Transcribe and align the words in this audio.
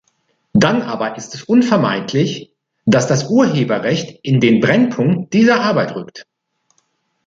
Dann 0.53 0.81
aber 0.81 1.15
ist 1.15 1.35
es 1.35 1.43
unvermeidlich, 1.43 2.49
dass 2.87 3.05
das 3.05 3.29
Urheberrecht 3.29 4.19
in 4.23 4.39
den 4.39 4.59
Brennpunkt 4.59 5.31
dieser 5.31 5.59
Arbeit 5.61 5.95
rückt. 5.95 6.25